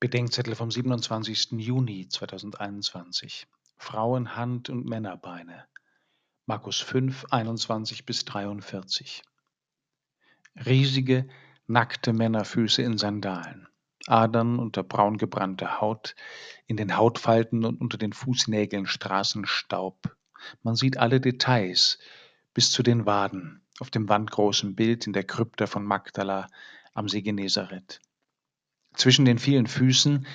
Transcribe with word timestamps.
Bedenkzettel 0.00 0.54
vom 0.54 0.70
27. 0.70 1.58
Juni 1.58 2.08
2021. 2.08 3.48
Frauenhand 3.78 4.70
und 4.70 4.86
Männerbeine. 4.86 5.64
Markus 6.46 6.78
5, 6.78 7.24
21 7.32 8.06
bis 8.06 8.24
43. 8.24 9.24
Riesige, 10.64 11.28
nackte 11.66 12.12
Männerfüße 12.12 12.80
in 12.80 12.96
Sandalen. 12.96 13.66
Adern 14.06 14.60
unter 14.60 14.84
braun 14.84 15.18
gebrannter 15.18 15.80
Haut, 15.80 16.14
in 16.66 16.76
den 16.76 16.96
Hautfalten 16.96 17.64
und 17.64 17.80
unter 17.80 17.98
den 17.98 18.12
Fußnägeln 18.12 18.86
Straßenstaub. 18.86 20.16
Man 20.62 20.76
sieht 20.76 20.96
alle 20.96 21.20
Details, 21.20 21.98
bis 22.54 22.70
zu 22.70 22.84
den 22.84 23.04
Waden, 23.04 23.66
auf 23.80 23.90
dem 23.90 24.08
wandgroßen 24.08 24.76
Bild 24.76 25.08
in 25.08 25.12
der 25.12 25.24
Krypta 25.24 25.66
von 25.66 25.84
Magdala 25.84 26.46
am 26.94 27.08
See 27.08 27.22
Genezareth. 27.22 28.00
Zwischen 28.98 29.24
den 29.24 29.38
vielen 29.38 29.68
Füßen, 29.68 30.26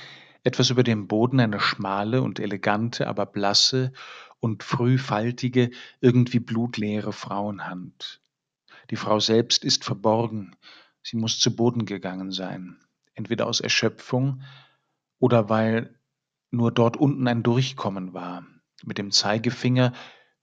etwas 0.44 0.70
über 0.70 0.84
dem 0.84 1.08
Boden, 1.08 1.42
eine 1.42 1.60
schmale 1.60 2.22
und 2.22 2.40
elegante, 2.40 3.08
aber 3.08 3.26
blasse 3.26 3.92
und 4.40 4.64
frühfaltige, 4.64 5.70
irgendwie 6.00 6.40
blutleere 6.40 7.12
Frauenhand. 7.12 8.22
Die 8.90 8.96
Frau 8.96 9.20
selbst 9.20 9.66
ist 9.66 9.84
verborgen, 9.84 10.56
sie 11.02 11.18
muss 11.18 11.40
zu 11.40 11.54
Boden 11.54 11.86
gegangen 11.86 12.32
sein, 12.32 12.80
entweder 13.16 13.48
aus 13.48 13.60
Erschöpfung 13.60 14.42
oder 15.20 15.50
weil 15.50 16.00
nur 16.50 16.72
dort 16.72 16.96
unten 16.96 17.28
ein 17.28 17.44
Durchkommen 17.44 18.14
war. 18.14 18.46
Mit 18.84 18.98
dem 18.98 19.12
Zeigefinger 19.12 19.92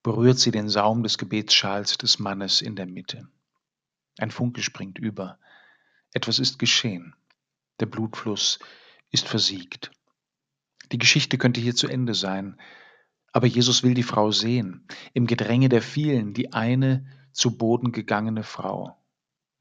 berührt 0.02 0.38
sie 0.38 0.50
den 0.50 0.68
Saum 0.68 1.02
des 1.02 1.16
Gebetsschals 1.16 1.96
des 1.96 2.18
Mannes 2.18 2.60
in 2.60 2.76
der 2.76 2.86
Mitte. 2.86 3.28
Ein 4.18 4.30
Funke 4.30 4.62
springt 4.62 4.98
über. 4.98 5.38
Etwas 6.12 6.38
ist 6.38 6.58
geschehen. 6.58 7.14
Der 7.80 7.86
Blutfluss 7.86 8.58
ist 9.10 9.26
versiegt. 9.26 9.90
Die 10.92 10.98
Geschichte 10.98 11.38
könnte 11.38 11.60
hier 11.60 11.74
zu 11.74 11.88
Ende 11.88 12.14
sein, 12.14 12.60
aber 13.32 13.46
Jesus 13.46 13.82
will 13.82 13.94
die 13.94 14.02
Frau 14.02 14.30
sehen, 14.32 14.86
im 15.12 15.26
Gedränge 15.26 15.68
der 15.68 15.82
vielen, 15.82 16.34
die 16.34 16.52
eine 16.52 17.06
zu 17.32 17.56
Boden 17.56 17.92
gegangene 17.92 18.42
Frau. 18.42 18.96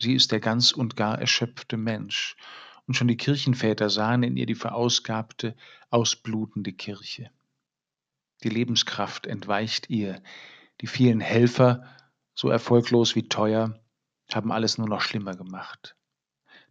Sie 0.02 0.14
ist 0.14 0.32
der 0.32 0.40
ganz 0.40 0.72
und 0.72 0.96
gar 0.96 1.20
erschöpfte 1.20 1.78
Mensch, 1.78 2.36
und 2.88 2.96
schon 2.96 3.08
die 3.08 3.18
Kirchenväter 3.18 3.90
sahen 3.90 4.24
in 4.24 4.36
ihr 4.36 4.48
die 4.48 4.56
verausgabte, 4.56 5.56
ausblutende 5.92 6.74
Kirche. 6.74 7.30
Die 8.44 8.50
Lebenskraft 8.50 9.28
entweicht 9.28 9.92
ihr, 9.92 10.24
die 10.82 10.88
vielen 10.88 11.20
Helfer, 11.20 11.86
so 12.34 12.50
erfolglos 12.50 13.16
wie 13.16 13.30
teuer, 13.30 13.80
haben 14.34 14.52
alles 14.52 14.80
nur 14.80 14.90
noch 14.90 15.02
schlimmer 15.02 15.36
gemacht. 15.36 15.96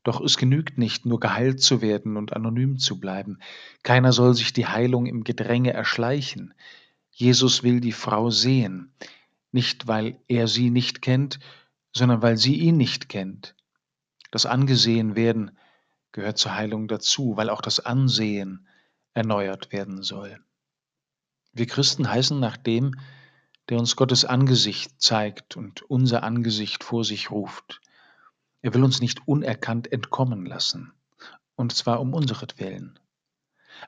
Doch 0.08 0.22
es 0.22 0.38
genügt 0.38 0.78
nicht, 0.78 1.04
nur 1.04 1.20
geheilt 1.20 1.60
zu 1.60 1.82
werden 1.82 2.16
und 2.16 2.32
anonym 2.32 2.78
zu 2.78 2.98
bleiben. 2.98 3.40
Keiner 3.82 4.10
soll 4.10 4.32
sich 4.32 4.54
die 4.54 4.66
Heilung 4.66 5.04
im 5.04 5.22
Gedränge 5.22 5.74
erschleichen. 5.74 6.54
Jesus 7.10 7.62
will 7.62 7.80
die 7.80 7.92
Frau 7.92 8.30
sehen, 8.30 8.94
nicht 9.52 9.86
weil 9.86 10.18
er 10.26 10.48
sie 10.48 10.70
nicht 10.70 11.02
kennt, 11.02 11.40
sondern 11.92 12.22
weil 12.22 12.38
sie 12.38 12.54
ihn 12.54 12.78
nicht 12.78 13.10
kennt. 13.10 13.54
Das 14.30 14.46
Angesehen 14.46 15.14
werden 15.14 15.50
gehört 16.12 16.38
zur 16.38 16.54
Heilung 16.54 16.88
dazu, 16.88 17.36
weil 17.36 17.50
auch 17.50 17.60
das 17.60 17.78
Ansehen 17.78 18.66
erneuert 19.12 19.72
werden 19.72 20.02
soll. 20.02 20.40
Wir 21.52 21.66
Christen 21.66 22.10
heißen 22.10 22.40
nach 22.40 22.56
dem, 22.56 22.94
der 23.68 23.78
uns 23.78 23.94
Gottes 23.94 24.24
Angesicht 24.24 25.02
zeigt 25.02 25.58
und 25.58 25.82
unser 25.82 26.22
Angesicht 26.22 26.82
vor 26.82 27.04
sich 27.04 27.30
ruft. 27.30 27.82
Er 28.62 28.74
will 28.74 28.84
uns 28.84 29.00
nicht 29.00 29.26
unerkannt 29.26 29.90
entkommen 29.92 30.44
lassen, 30.44 30.92
und 31.54 31.72
zwar 31.72 32.00
um 32.00 32.14
unseretwillen. 32.14 32.98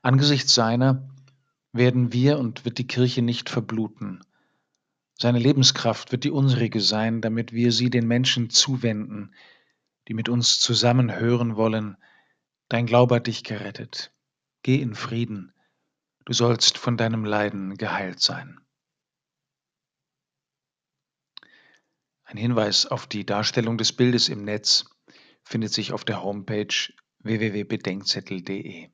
Angesichts 0.03 0.55
seiner 0.55 1.09
werden 1.73 2.13
wir 2.13 2.39
und 2.39 2.65
wird 2.65 2.79
die 2.79 2.87
Kirche 2.87 3.23
nicht 3.23 3.51
verbluten. 3.51 4.25
Seine 5.19 5.39
Lebenskraft 5.39 6.13
wird 6.13 6.25
die 6.25 6.31
unsrige 6.31 6.81
sein, 6.81 7.21
damit 7.21 7.53
wir 7.53 7.73
sie 7.73 7.91
den 7.91 8.07
Menschen 8.07 8.51
zuwenden, 8.51 9.35
die 10.09 10.15
mit 10.15 10.29
uns 10.29 10.61
zusammen 10.61 11.15
hören 11.15 11.57
wollen, 11.57 11.97
dein 12.69 12.87
Glaube 12.87 13.17
hat 13.17 13.27
dich 13.27 13.45
gerettet. 13.45 14.13
Geh 14.63 14.81
in 14.81 14.95
Frieden, 14.95 15.53
du 16.25 16.33
sollst 16.33 16.79
von 16.79 16.97
deinem 16.97 17.25
Leiden 17.25 17.77
geheilt 17.77 18.21
sein. 18.21 18.61
Ein 22.31 22.37
Hinweis 22.37 22.87
auf 22.87 23.09
die 23.09 23.27
Darstellung 23.27 23.77
des 23.77 23.93
Bildes 23.93 24.29
im 24.29 24.45
Netz 24.45 24.85
findet 25.43 25.73
sich 25.73 25.93
auf 25.93 26.05
der 26.05 26.23
Homepage 26.23 26.73
www.bedenkzettel.de. 27.25 28.91